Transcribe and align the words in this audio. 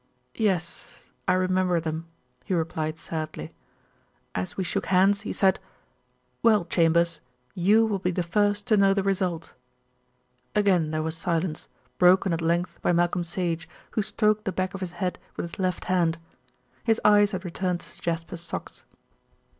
"Yes; 0.33 0.89
I 1.27 1.33
remember 1.33 1.79
them," 1.79 2.07
he 2.43 2.55
replied 2.55 2.97
sadly. 2.97 3.53
"As 4.33 4.57
we 4.57 4.63
shook 4.63 4.87
hands 4.87 5.21
he 5.21 5.31
said, 5.31 5.59
'Well, 6.41 6.65
Chambers, 6.65 7.19
you 7.53 7.85
will 7.85 7.99
be 7.99 8.09
the 8.09 8.23
first 8.23 8.65
to 8.65 8.77
know 8.77 8.95
the 8.95 9.03
result.'" 9.03 9.53
Again 10.55 10.89
there 10.89 11.03
was 11.03 11.15
silence, 11.15 11.67
broken 11.99 12.33
at 12.33 12.41
length 12.41 12.81
by 12.81 12.91
Malcolm 12.91 13.23
Sage, 13.23 13.69
who 13.91 14.01
stroked 14.01 14.45
the 14.45 14.51
back 14.51 14.73
of 14.73 14.81
his 14.81 14.93
head 14.97 15.19
with 15.37 15.43
his 15.43 15.59
left 15.59 15.85
hand. 15.85 16.17
His 16.83 16.99
eyes 17.05 17.31
had 17.31 17.45
returned 17.45 17.81
to 17.81 17.87
Sir 17.89 18.01
Jasper's 18.01 18.41
socks. 18.41 18.85